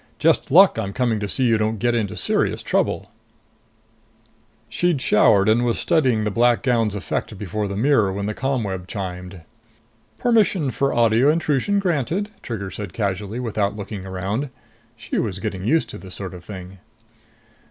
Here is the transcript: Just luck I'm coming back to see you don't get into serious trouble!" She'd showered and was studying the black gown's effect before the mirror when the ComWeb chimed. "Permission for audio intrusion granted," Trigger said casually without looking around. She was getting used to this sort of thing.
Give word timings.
Just 0.17 0.49
luck 0.49 0.79
I'm 0.79 0.93
coming 0.93 1.19
back 1.19 1.27
to 1.27 1.27
see 1.35 1.43
you 1.43 1.59
don't 1.59 1.77
get 1.77 1.93
into 1.93 2.15
serious 2.15 2.63
trouble!" 2.63 3.11
She'd 4.67 4.99
showered 4.99 5.47
and 5.47 5.63
was 5.63 5.77
studying 5.77 6.23
the 6.23 6.31
black 6.31 6.63
gown's 6.63 6.95
effect 6.95 7.37
before 7.37 7.67
the 7.67 7.75
mirror 7.75 8.11
when 8.11 8.25
the 8.25 8.33
ComWeb 8.33 8.87
chimed. 8.87 9.41
"Permission 10.17 10.71
for 10.71 10.91
audio 10.91 11.29
intrusion 11.29 11.77
granted," 11.77 12.31
Trigger 12.41 12.71
said 12.71 12.93
casually 12.93 13.39
without 13.39 13.75
looking 13.75 14.03
around. 14.03 14.49
She 14.95 15.19
was 15.19 15.37
getting 15.37 15.65
used 15.65 15.87
to 15.91 15.99
this 15.99 16.15
sort 16.15 16.33
of 16.33 16.43
thing. 16.43 16.79